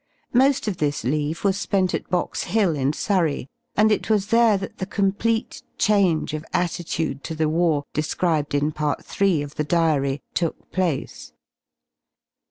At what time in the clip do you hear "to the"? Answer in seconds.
7.25-7.47